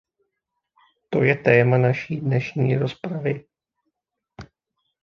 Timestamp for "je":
1.23-1.35